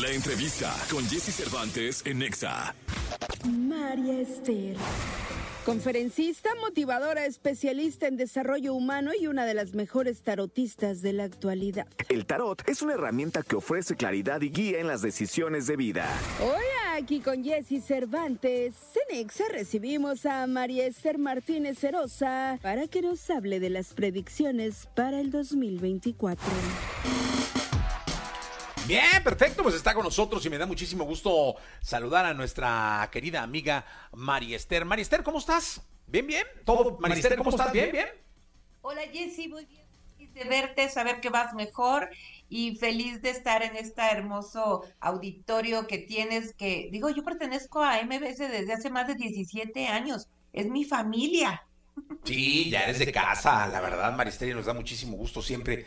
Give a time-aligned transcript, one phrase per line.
[0.00, 2.74] La entrevista con Jesse Cervantes en Nexa.
[3.48, 4.76] María Esther.
[5.64, 11.86] Conferencista, motivadora, especialista en desarrollo humano y una de las mejores tarotistas de la actualidad.
[12.08, 16.08] El tarot es una herramienta que ofrece claridad y guía en las decisiones de vida.
[16.42, 16.64] Hoy
[16.98, 18.74] aquí con Jesse Cervantes,
[19.08, 24.88] en Nexa recibimos a María Esther Martínez Cerosa para que nos hable de las predicciones
[24.96, 26.44] para el 2024.
[28.86, 33.42] Bien, perfecto, pues está con nosotros y me da muchísimo gusto saludar a nuestra querida
[33.42, 33.86] amiga.
[34.12, 34.84] María Esther,
[35.22, 35.80] ¿cómo estás?
[36.06, 36.46] ¿Bien, bien?
[36.66, 36.98] ¿Todo?
[37.00, 37.72] María Esther, ¿cómo estás?
[37.72, 38.08] ¿Bien, bien?
[38.82, 39.84] Hola Jessy, muy bien.
[40.18, 42.10] Feliz de verte, saber que vas mejor
[42.50, 48.02] y feliz de estar en este hermoso auditorio que tienes, que digo, yo pertenezco a
[48.02, 51.66] MBS desde hace más de 17 años, es mi familia.
[52.24, 55.86] Sí, ya eres de casa, la verdad, María Esther, y nos da muchísimo gusto siempre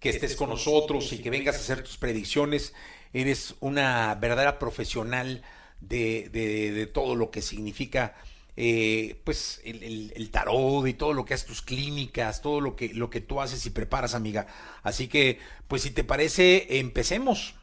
[0.00, 2.74] que estés con nosotros y que vengas a hacer tus predicciones.
[3.12, 5.42] Eres una verdadera profesional
[5.80, 8.14] de, de, todo lo que significa
[8.56, 12.92] eh, pues el, el, tarot y todo lo que haces tus clínicas, todo lo que,
[12.94, 14.46] lo que tú haces y preparas, amiga.
[14.82, 15.38] Así que,
[15.68, 17.54] pues si te parece, empecemos.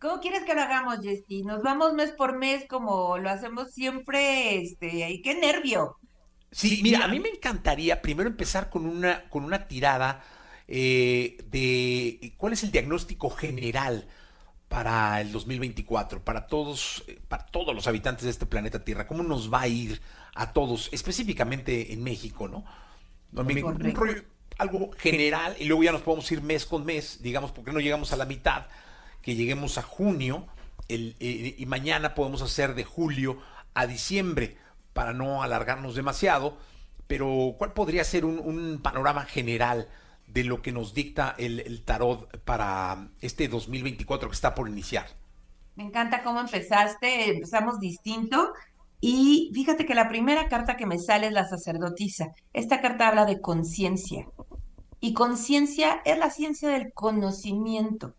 [0.00, 1.42] ¿Cómo quieres que lo hagamos, Jessy?
[1.42, 5.96] Nos vamos mes por mes como lo hacemos siempre, este, qué nervio.
[6.50, 10.22] Sí, mira, a mí me encantaría primero empezar con una, con una tirada
[10.68, 14.06] eh, de cuál es el diagnóstico general
[14.68, 19.22] para el 2024, para todos, eh, para todos los habitantes de este planeta Tierra, cómo
[19.22, 20.00] nos va a ir
[20.34, 22.64] a todos, específicamente en México, ¿no?
[24.58, 28.12] algo general y luego ya nos podemos ir mes con mes, digamos, porque no llegamos
[28.12, 28.66] a la mitad,
[29.22, 30.46] que lleguemos a junio
[30.88, 33.38] el, eh, y mañana podemos hacer de julio
[33.74, 34.56] a diciembre
[34.92, 36.56] para no alargarnos demasiado,
[37.06, 39.88] pero ¿cuál podría ser un, un panorama general?
[40.26, 45.06] De lo que nos dicta el, tarot para este 2024 que está por iniciar.
[45.76, 48.52] Me encanta cómo empezaste, empezamos distinto.
[49.00, 52.28] Y fíjate que la primera carta que me sale es la sacerdotisa.
[52.52, 54.26] Esta carta habla de conciencia.
[55.00, 58.14] Y conciencia es la ciencia del conocimiento.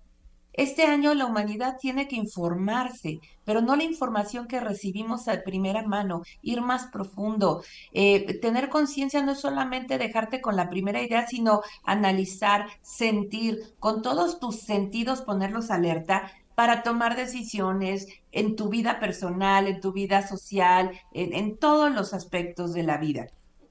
[0.57, 5.84] Este año la humanidad tiene que informarse, pero no la información que recibimos de primera
[5.84, 7.63] mano, ir más profundo.
[7.94, 14.01] Eh, tener conciencia no es solamente dejarte con la primera idea, sino analizar, sentir, con
[14.01, 20.28] todos tus sentidos ponerlos alerta para tomar decisiones en tu vida personal, en tu vida
[20.28, 23.28] social, en todos los aspectos de la vida.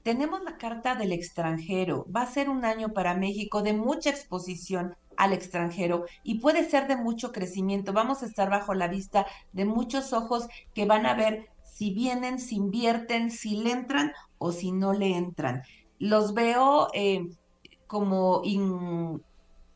[0.07, 2.05] Tenemos la carta del extranjero.
[2.09, 6.87] Va a ser un año para México de mucha exposición al extranjero y puede ser
[6.87, 7.91] de mucho crecimiento.
[7.91, 12.39] Vamos a estar bajo la vista de muchos ojos que van a ver si vienen,
[12.39, 15.63] si invierten, si le entran o si no le entran.
[15.99, 17.27] Los veo eh,
[17.85, 18.41] como,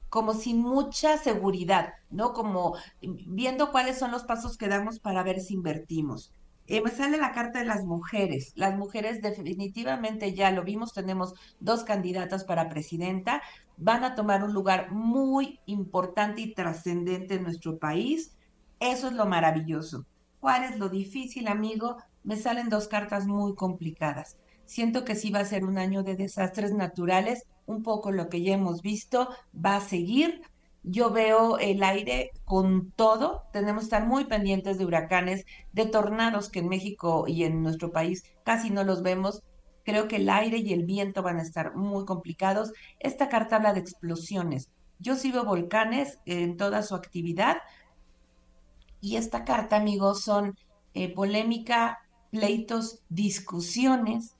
[0.07, 2.31] como sin mucha seguridad, ¿no?
[2.31, 6.31] Como viendo cuáles son los pasos que damos para ver si invertimos.
[6.67, 8.53] Eh, me sale la carta de las mujeres.
[8.55, 13.41] Las mujeres definitivamente ya lo vimos, tenemos dos candidatas para presidenta,
[13.77, 18.35] van a tomar un lugar muy importante y trascendente en nuestro país.
[18.79, 20.05] Eso es lo maravilloso.
[20.39, 21.97] ¿Cuál es lo difícil, amigo?
[22.23, 24.37] Me salen dos cartas muy complicadas.
[24.65, 28.41] Siento que sí va a ser un año de desastres naturales, un poco lo que
[28.41, 30.41] ya hemos visto, va a seguir,
[30.83, 33.43] yo veo el aire con todo.
[33.53, 37.91] Tenemos que estar muy pendientes de huracanes, de tornados que en México y en nuestro
[37.91, 39.43] país casi no los vemos.
[39.83, 42.73] Creo que el aire y el viento van a estar muy complicados.
[42.99, 44.69] Esta carta habla de explosiones.
[44.99, 47.57] Yo sí veo volcanes en toda su actividad.
[48.99, 50.55] Y esta carta, amigos, son
[50.93, 51.99] eh, polémica,
[52.29, 54.35] pleitos, discusiones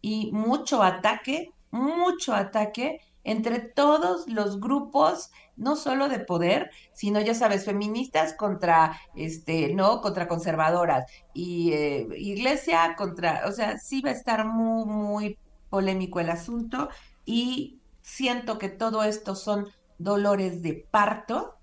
[0.00, 7.34] y mucho ataque, mucho ataque entre todos los grupos, no solo de poder, sino ya
[7.34, 14.10] sabes, feministas contra, este, no, contra conservadoras y eh, iglesia contra, o sea, sí va
[14.10, 15.38] a estar muy, muy
[15.70, 16.88] polémico el asunto
[17.24, 19.66] y siento que todo esto son
[19.98, 21.54] dolores de parto,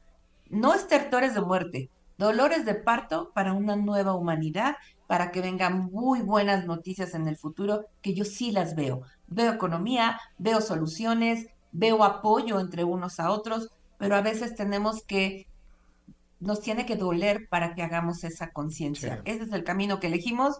[0.50, 4.76] no estertores de muerte, dolores de parto para una nueva humanidad,
[5.08, 9.02] para que vengan muy buenas noticias en el futuro, que yo sí las veo.
[9.28, 13.70] Veo economía, veo soluciones, veo apoyo entre unos a otros,
[14.04, 15.48] pero a veces tenemos que,
[16.42, 19.22] nos tiene que doler para que hagamos esa conciencia.
[19.24, 20.60] Ese es el camino que elegimos,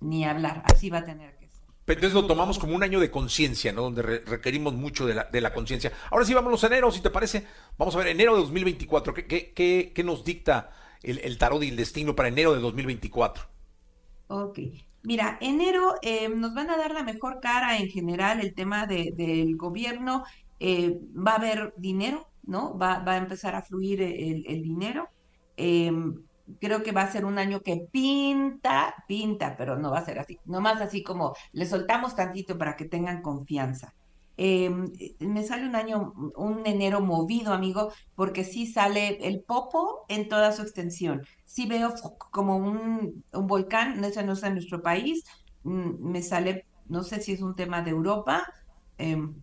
[0.00, 1.62] ni hablar, así va a tener que ser.
[1.84, 3.82] Pero entonces lo tomamos como un año de conciencia, ¿no?
[3.82, 5.92] Donde requerimos mucho de la, de la conciencia.
[6.10, 7.46] Ahora sí, vámonos a enero, si te parece.
[7.78, 9.14] Vamos a ver, enero de 2024.
[9.14, 10.70] ¿Qué, qué, qué, qué nos dicta
[11.04, 13.44] el, el tarot y el destino para enero de 2024?
[14.26, 14.58] Ok.
[15.02, 19.12] Mira, enero eh, nos van a dar la mejor cara en general el tema de,
[19.16, 20.24] del gobierno.
[20.58, 22.76] Eh, va a haber dinero, ¿no?
[22.78, 25.08] Va, va, a empezar a fluir el, el, dinero.
[25.56, 26.14] Em,
[26.60, 30.18] creo que va a ser un año que pinta, pinta, pero no va a ser
[30.18, 30.38] así.
[30.44, 33.92] Nomás así como le soltamos tantito para que tengan confianza.
[34.38, 40.28] Em, me sale un año, un enero movido, amigo, porque sí sale el popo en
[40.28, 41.22] toda su extensión.
[41.44, 41.94] Sí veo
[42.30, 45.24] como un, un volcán, no, no es en nuestro país,
[45.62, 48.46] mm, me sale, no sé si es un tema de Europa,
[48.98, 49.34] em,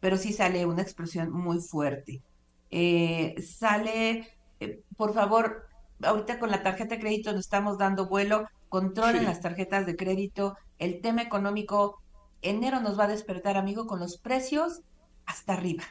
[0.00, 2.22] pero sí sale una explosión muy fuerte.
[2.70, 4.28] Eh, sale,
[4.60, 5.68] eh, por favor,
[6.02, 10.56] ahorita con la tarjeta de crédito nos estamos dando vuelo, controlen las tarjetas de crédito,
[10.78, 12.00] el tema económico,
[12.42, 14.82] enero nos va a despertar, amigo, con los precios
[15.26, 15.84] hasta arriba.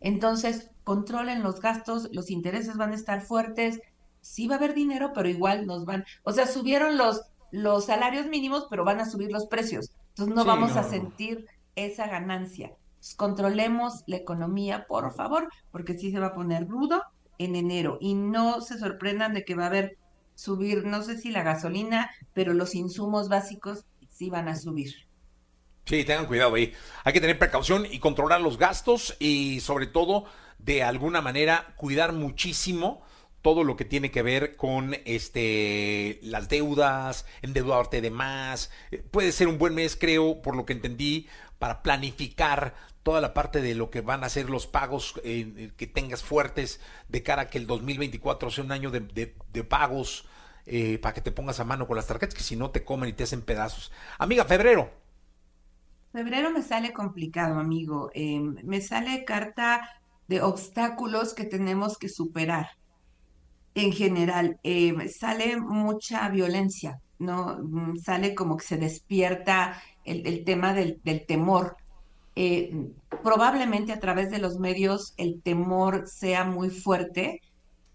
[0.00, 3.80] Entonces, controlen los gastos, los intereses van a estar fuertes,
[4.20, 8.26] sí va a haber dinero, pero igual nos van, o sea, subieron los, los salarios
[8.26, 9.92] mínimos, pero van a subir los precios.
[10.10, 11.46] Entonces no vamos a sentir
[11.76, 12.72] esa ganancia.
[13.14, 17.02] Controlemos la economía, por favor, porque sí se va a poner rudo
[17.38, 19.98] en enero y no se sorprendan de que va a haber
[20.34, 25.06] subir, no sé si la gasolina, pero los insumos básicos sí van a subir.
[25.86, 26.72] Sí, tengan cuidado ahí.
[27.04, 30.24] Hay que tener precaución y controlar los gastos y sobre todo,
[30.58, 33.02] de alguna manera, cuidar muchísimo
[33.40, 38.72] todo lo que tiene que ver con este las deudas, endeudarte de más.
[38.90, 41.28] Eh, puede ser un buen mes, creo, por lo que entendí,
[41.60, 42.74] para planificar
[43.06, 47.22] toda la parte de lo que van a ser los pagos que tengas fuertes de
[47.22, 49.28] cara a que el 2024 sea un año de,
[49.62, 50.26] pagos
[50.66, 53.08] eh, para que te pongas a mano con las tarjetas, que si no te comen
[53.08, 53.92] y te hacen pedazos.
[54.18, 54.90] Amiga, febrero.
[56.12, 58.10] Febrero me sale complicado, amigo.
[58.12, 59.88] Em, me sale carta
[60.26, 62.70] de obstáculos que tenemos que superar.
[63.76, 67.56] En general, em, sale mucha violencia, ¿no?
[67.62, 71.76] Mm, sale como que se despierta el, tema del temor
[72.36, 72.70] eh,
[73.22, 77.40] probablemente a través de los medios el temor sea muy fuerte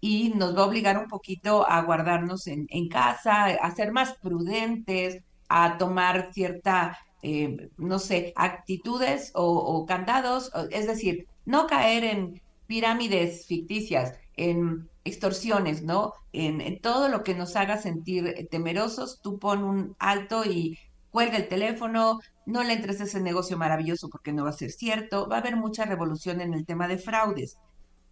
[0.00, 5.22] y nos va a obligar un poquito a guardarnos en, casa, a ser más prudentes,
[5.48, 13.46] a tomar cierta, eh, no sé, actitudes o, candados, es decir, no caer en pirámides
[13.46, 16.14] ficticias, en extorsiones, ¿no?
[16.32, 20.78] En, en, todo lo que nos haga sentir temerosos, tú pon un alto y
[21.12, 24.70] cuelga el teléfono, no le entres a ese negocio maravilloso porque no va a ser
[24.70, 27.56] cierto, va a haber mucha revolución en el tema de fraudes.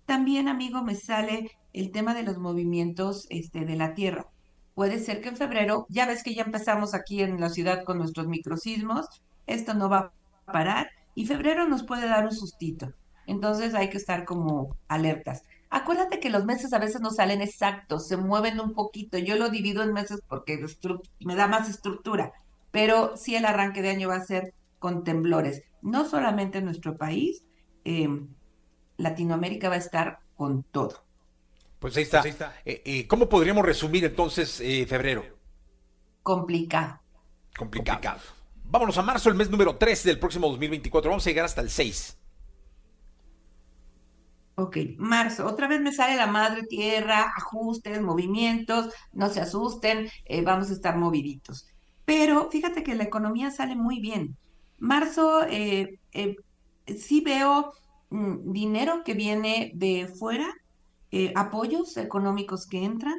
[0.06, 4.26] También, amigo, me sale el tema de los movimientos este, de la Tierra.
[4.74, 7.98] Puede ser que en febrero, ya ves que ya empezamos aquí en la ciudad con
[7.98, 9.06] nuestros microsismos,
[9.46, 10.12] esto no va
[10.46, 12.92] a parar y febrero nos puede dar un sustito.
[13.26, 15.42] Entonces hay que estar como alertas.
[15.68, 19.18] Acuérdate que los meses a veces no salen exactos, se mueven un poquito.
[19.18, 20.58] Yo lo divido en meses porque
[21.20, 22.32] me da más estructura
[22.70, 25.62] pero sí el arranque de año va a ser con temblores.
[25.82, 27.44] No solamente en nuestro país,
[27.84, 28.28] em,
[28.96, 31.04] Latinoamérica va a estar con todo.
[31.78, 32.22] Pues ahí está.
[32.22, 35.24] Pues eh, eh, ¿Cómo podríamos resumir entonces eh, febrero?
[36.22, 37.00] Complicado.
[37.56, 38.20] Complicado.
[38.64, 41.10] Vámonos a marzo, el mes número 3 del próximo 2024.
[41.10, 42.18] Vamos a llegar hasta el 6.
[44.56, 45.46] Ok, marzo.
[45.46, 48.92] Otra vez me sale la madre tierra, ajustes, movimientos.
[49.12, 50.10] No se asusten,
[50.44, 51.66] vamos a estar moviditos.
[52.10, 54.36] Pero fíjate que la economía sale muy bien.
[54.78, 56.34] Marzo, eh, eh,
[56.98, 57.72] sí veo
[58.10, 60.52] mm, dinero que viene de fuera,
[61.12, 63.14] eh, apoyos económicos que entran.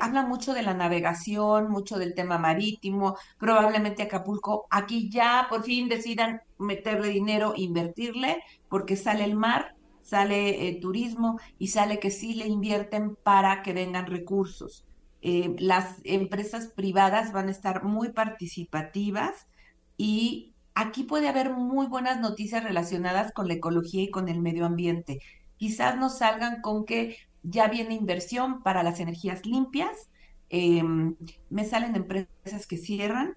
[0.00, 4.66] habla mucho de la navegación, mucho del tema marítimo, probablemente Acapulco.
[4.70, 11.68] Aquí ya por fin decidan meterle dinero, invertirle, porque sale el mar, sale turismo y
[11.68, 14.86] sale que sí le invierten para que vengan recursos.
[15.28, 19.48] Eh, las empresas privadas van a estar muy participativas
[19.96, 24.64] y aquí puede haber muy buenas noticias relacionadas con la ecología y con el medio
[24.64, 25.18] ambiente.
[25.56, 30.10] Quizás nos salgan con que ya viene inversión para las energías limpias.
[30.48, 31.16] Em,
[31.50, 33.36] me salen empresas que cierran.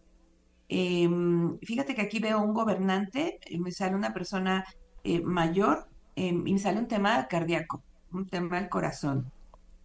[0.68, 4.64] Em, fíjate que aquí veo un gobernante, eh, me sale una persona
[5.04, 7.82] eh, mayor y me sale un tema cardíaco,
[8.12, 9.32] un tema del corazón.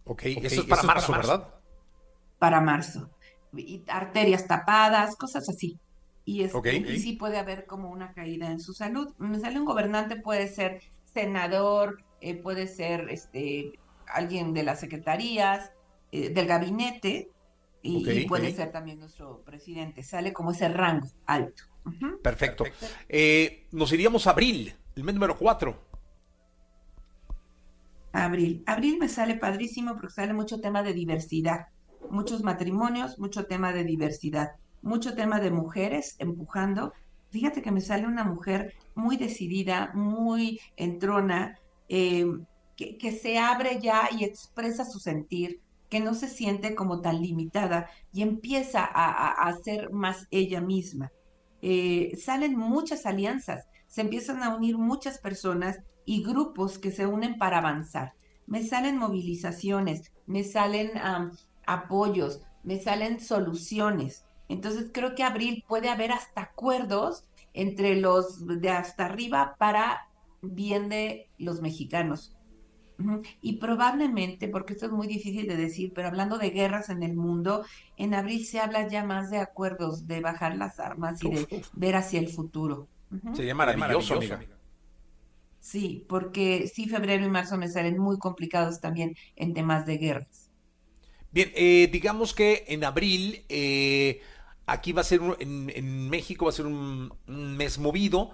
[0.03, 1.54] Ok, eso es para, marzo, ¿verdad?
[2.39, 3.09] Para marzo.
[3.55, 5.79] Y arterias tapadas, cosas así.
[6.25, 9.13] Y, es, y sí puede haber como una caída en su salud.
[9.17, 10.81] Me sale un gobernante, puede ser
[11.13, 15.71] senador, eh, puede ser este alguien de las secretarías,
[16.11, 17.31] eh, del gabinete,
[17.81, 20.01] y, puede ser también nuestro presidente.
[20.01, 21.63] Sale como ese rango alto.
[22.23, 22.63] Perfecto.
[23.07, 25.79] Eh, nos iríamos a abril, el mes número 4.
[28.13, 28.63] Abril.
[28.65, 31.67] Abril me sale padrísimo porque sale mucho tema de diversidad
[32.11, 36.93] muchos matrimonios, mucho tema de diversidad, mucho tema de mujeres empujando.
[37.29, 41.57] Fíjate que me sale una mujer muy decidida, muy entrona,
[41.89, 42.45] em,
[42.75, 47.89] que, se abre ya y expresa su sentir, que no se siente como tan limitada
[48.11, 51.11] y empieza a, a, ser más ella misma.
[51.61, 57.37] Eh, salen muchas alianzas, se empiezan a unir muchas personas y grupos que se unen
[57.37, 58.13] para avanzar.
[58.45, 60.91] Me salen movilizaciones, me salen
[61.67, 64.25] apoyos, me salen soluciones.
[64.47, 70.01] Entonces creo que abril puede haber hasta acuerdos entre los de hasta arriba para
[70.41, 72.35] bien de los mexicanos.
[73.41, 77.15] Y probablemente, porque esto es muy difícil de decir, pero hablando de guerras en el
[77.15, 77.65] mundo,
[77.97, 81.95] en abril se habla ya más de acuerdos, de bajar las armas y de ver
[81.95, 82.87] hacia el futuro.
[83.33, 84.39] Sería maravilloso, amiga.
[85.59, 90.44] Sí, porque sí, febrero y marzo me salen muy complicados también en temas de guerras.
[91.35, 94.21] Bien, eh, digamos que en abril, eh,
[94.65, 98.31] aquí va a ser, en, México va a ser un, mes movido,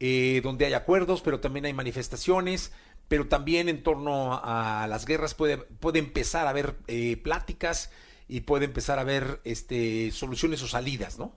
[0.00, 2.72] eh, donde hay acuerdos, pero también hay manifestaciones
[3.08, 7.92] pero también en torno a las guerras puede, puede empezar a haber eh, pláticas
[8.28, 11.36] y puede empezar a haber este, soluciones o salidas, ¿no?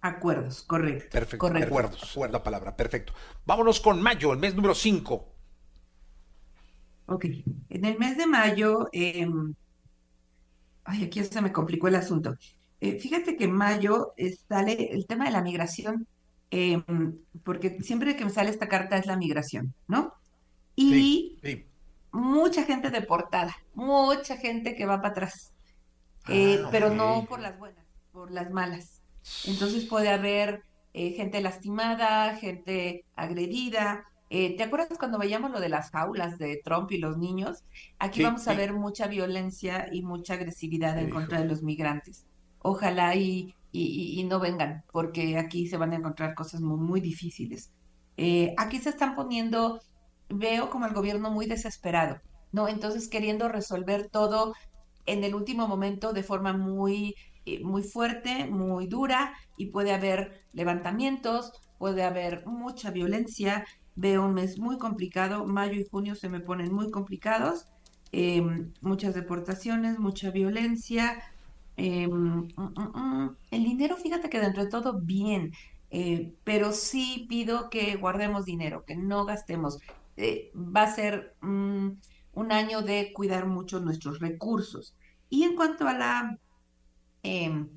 [0.00, 1.08] Acuerdos, correcto.
[1.10, 3.12] Perfecto, acuerdos, la palabra, perfecto.
[3.44, 5.34] Vámonos con mayo, el mes número 5.
[7.06, 7.24] Ok,
[7.68, 9.54] en el mes de mayo, em,
[10.88, 12.36] ay, aquí se me complicó el asunto.
[12.80, 16.06] Eh, fíjate que en mayo eh, sale el tema de la migración,
[16.50, 20.14] em, porque siempre que me sale esta carta es la migración, ¿no?
[20.80, 21.36] y
[22.12, 25.52] mucha gente deportada, mucha gente que va para atrás,
[26.28, 29.02] eh, ah, pero no por las buenas, por las malas.
[29.44, 30.62] Entonces puede haber
[30.94, 34.04] eh, gente lastimada, gente agredida.
[34.30, 37.64] Eh, ¿Te acuerdas cuando veíamos lo de las jaulas de Trump y los niños?
[37.98, 42.26] Aquí vamos a ver mucha violencia y mucha agresividad en contra de los migrantes.
[42.60, 47.72] Ojalá y, y, no vengan, porque aquí se van a encontrar cosas muy, muy difíciles.
[48.56, 49.80] aquí se están poniendo
[50.28, 52.20] veo como el gobierno muy desesperado,
[52.52, 52.68] ¿no?
[52.68, 54.54] Entonces queriendo resolver todo
[55.06, 57.14] en el último momento de forma muy,
[57.46, 63.64] eh, muy fuerte, muy dura, y puede haber levantamientos, puede haber mucha violencia.
[64.00, 67.66] Veo un mes muy complicado, mayo y junio se me ponen muy complicados,
[68.12, 71.20] em, muchas deportaciones, mucha violencia.
[71.76, 75.52] Em, mm, mm, mm, el dinero, fíjate que dentro de todo bien,
[75.90, 79.78] eh, pero sí pido que guardemos dinero, que no gastemos.
[80.16, 84.94] Eh, va a ser un año de cuidar mucho nuestros recursos.
[85.28, 86.38] Y en cuanto a la,
[87.22, 87.68] em,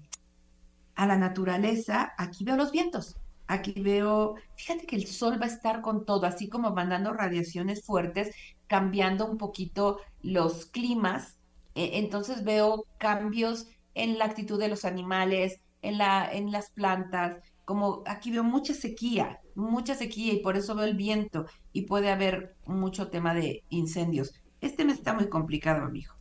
[0.95, 3.20] a la naturaleza, aquí veo los vientos.
[3.51, 7.84] Aquí veo, fíjate que el sol va a estar con todo, así como mandando radiaciones
[7.84, 8.34] fuertes,
[8.67, 11.38] cambiando un poquito los climas.
[11.75, 17.39] E, entonces veo cambios en la actitud de los animales, en, la, en las plantas,
[17.65, 22.10] como aquí veo mucha sequía, mucha sequía y por eso veo el viento y puede
[22.10, 24.31] haber mucho tema de incendios.
[24.62, 26.13] Este mes está muy complicado, amigo.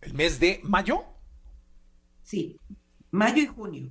[0.00, 1.02] ¿El mes de mayo?
[2.22, 2.56] Sí,
[3.10, 3.90] mayo y junio.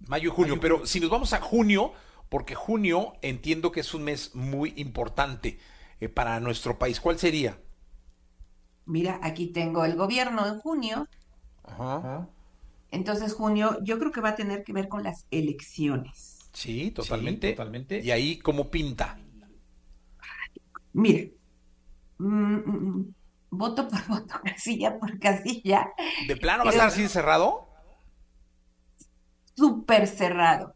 [0.00, 1.92] Mayo y junio, pero si nos vamos a junio,
[2.28, 5.58] porque junio entiendo que es un mes muy importante
[6.00, 7.58] eh, para nuestro país, ¿cuál sería?
[8.86, 11.08] Mira, aquí tengo el gobierno en junio.
[11.62, 12.28] Ajá.
[12.90, 16.38] Entonces, junio, yo creo que va a tener que ver con las elecciones.
[16.52, 17.50] Sí, totalmente.
[17.50, 18.00] totalmente.
[18.00, 19.18] ¿Y ahí cómo pinta?
[20.92, 21.34] Mire,
[22.18, 23.14] mm, mm, mm,
[23.50, 25.92] voto por voto, casilla por casilla.
[26.28, 27.68] ¿De plano va a estar así cerrado?
[29.56, 30.74] Súper cerrado,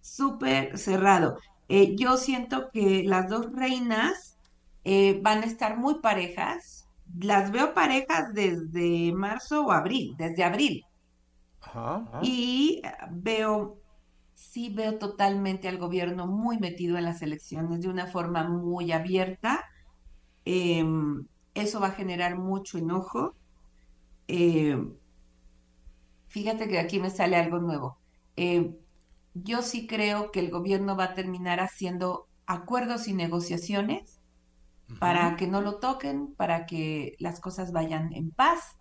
[0.00, 1.38] súper cerrado.
[1.68, 4.38] Eh, yo siento que las dos reinas
[4.84, 6.88] eh, van a estar muy parejas.
[7.20, 10.86] Las veo parejas desde marzo o abril, desde abril.
[12.20, 13.78] Y veo
[14.34, 19.64] sí veo totalmente al gobierno muy metido en las elecciones de una forma muy abierta.
[20.44, 23.36] Em, eso va a generar mucho enojo.
[24.28, 24.96] Em,
[26.28, 27.98] fíjate que aquí me sale algo nuevo.
[28.36, 28.76] Em,
[29.34, 34.20] yo sí creo que el gobierno va a terminar haciendo acuerdos y negociaciones
[35.00, 38.76] para que no lo toquen, para que las cosas vayan en paz.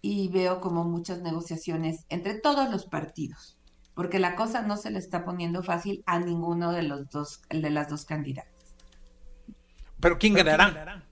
[0.00, 3.58] Y veo como muchas negociaciones entre todos los partidos
[3.98, 7.68] porque la cosa no se le está poniendo fácil a ninguno de los dos, de
[7.68, 8.76] las dos candidatas.
[9.98, 11.04] ¿Pero quién ganará?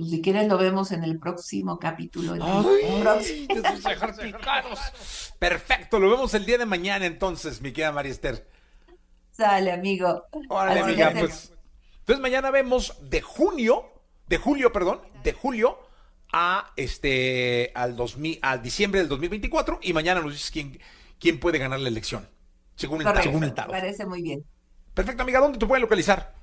[0.00, 2.34] Pues si quieres lo vemos en el próximo capítulo.
[5.38, 8.48] Perfecto, lo vemos el día de mañana entonces, mi querida María Esther.
[9.30, 10.24] Sale, amigo.
[10.48, 11.52] Órale, amiga, pues.
[11.98, 13.90] Entonces mañana vemos de junio,
[14.26, 15.78] de julio, perdón, de julio
[16.32, 20.80] a este al 2000, al diciembre del 2024 y mañana nos dices quién,
[21.18, 22.26] quién puede ganar la elección.
[22.74, 24.46] Según el, según el Parece muy bien.
[24.94, 26.34] Perfecto, amiga, ¿dónde te pueden localizar?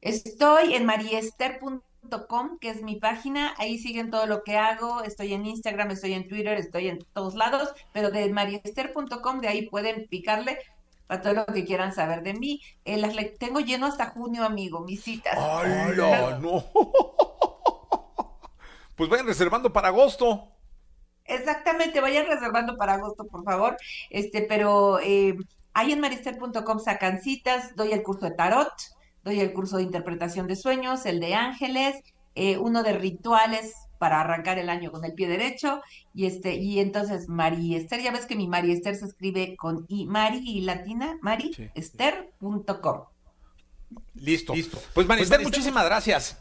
[0.00, 3.54] Estoy en mariester.com mariester.com, que es mi página.
[3.58, 5.02] Ahí siguen todo lo que hago.
[5.02, 7.72] Estoy en Instagram, estoy en Twitter, estoy en todos lados.
[7.92, 10.58] Pero de mariester.com, de ahí pueden picarle
[11.06, 12.62] para todo lo que quieran saber de mí.
[12.84, 15.36] Eh, las tengo lleno hasta junio, amigo, mis citas.
[15.36, 15.96] ¡Ay,
[16.40, 16.64] no!
[18.96, 20.48] Pues vayan reservando para agosto.
[21.24, 23.76] Exactamente, vayan reservando para agosto, por favor.
[24.10, 25.36] Este, pero eh,
[25.72, 28.72] ahí en marister.com sacan citas, doy el curso de tarot,
[29.24, 31.96] doy el curso de interpretación de sueños, el de ángeles,
[32.34, 35.82] eh, uno de rituales para arrancar el año con el pie derecho
[36.14, 40.38] y este y entonces Mariester, ya ves que mi Mariester se escribe con i Mari
[40.44, 43.02] y latina, mariester.com.
[44.14, 44.54] Listo.
[44.54, 44.78] Listo.
[44.94, 46.38] Pues Mariester, muchísimas gracias.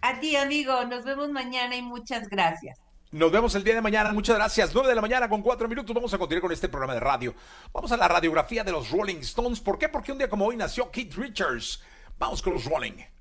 [0.00, 2.78] A ti, amigo, nos vemos mañana y muchas gracias.
[3.10, 4.12] Nos vemos el día de mañana.
[4.12, 4.74] Muchas gracias.
[4.74, 5.94] 9 de la mañana con 4 minutos.
[5.94, 7.34] Vamos a continuar con este programa de radio.
[7.72, 9.60] Vamos a la radiografía de los Rolling Stones.
[9.60, 9.88] ¿Por qué?
[9.88, 11.82] Porque un día como hoy nació Keith Richards.
[12.18, 13.17] Vamos con los Rolling.